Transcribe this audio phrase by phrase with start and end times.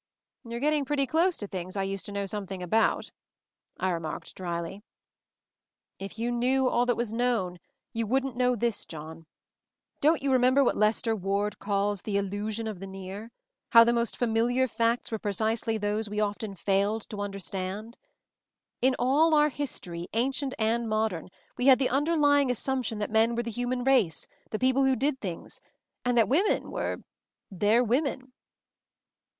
[0.43, 3.11] "You're getting pretty close to things I used to know something about,"
[3.79, 4.81] I remarked drily.
[5.99, 7.59] "If you knew all that was known, then,
[7.93, 9.27] you wouldn't know this, John.
[9.99, 13.29] Don't you remember what Lester Ward calls 'the illu sion of the near'—
[13.73, 14.65] how the most familiar!
[14.67, 17.97] «t MOVING THE MOUNTAIN 189» facts were precisely those we often failed to understand?
[18.81, 21.29] In all our history, ancient and modern,
[21.59, 24.83] we had the underlying asump tion that men were the human race, the peo ple
[24.85, 25.61] who did things;
[26.03, 27.03] and that women— were
[27.51, 28.33] 'their women.'